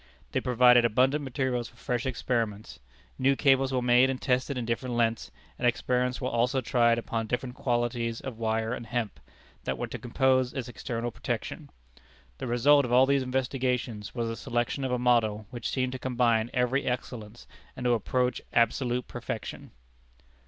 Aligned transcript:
They 0.31 0.41
provided 0.41 0.83
abundant 0.83 1.23
materials 1.23 1.67
for 1.67 1.75
fresh 1.75 2.07
experiments. 2.07 2.79
New 3.19 3.35
cables 3.35 3.71
were 3.71 3.83
made 3.83 4.09
and 4.09 4.19
tested 4.19 4.57
in 4.57 4.65
different 4.65 4.95
lengths; 4.95 5.29
and 5.59 5.67
experiments 5.67 6.19
were 6.19 6.27
also 6.27 6.59
tried 6.59 6.97
upon 6.97 7.27
different 7.27 7.53
qualities 7.53 8.19
of 8.19 8.39
wire 8.39 8.73
and 8.73 8.87
hemp, 8.87 9.19
that 9.65 9.77
were 9.77 9.85
to 9.85 9.99
compose 9.99 10.53
its 10.53 10.67
external 10.67 11.11
protection. 11.11 11.69
The 12.39 12.47
result 12.47 12.83
of 12.83 12.91
all 12.91 13.05
these 13.05 13.21
investigations 13.21 14.15
was 14.15 14.27
the 14.27 14.35
selection 14.35 14.83
of 14.83 14.91
a 14.91 14.97
model 14.97 15.45
which 15.51 15.69
seemed 15.69 15.91
to 15.91 15.99
combine 15.99 16.49
every 16.51 16.85
excellence, 16.85 17.45
and 17.75 17.83
to 17.83 17.93
approach 17.93 18.41
absolute 18.53 19.07
perfection. 19.07 19.69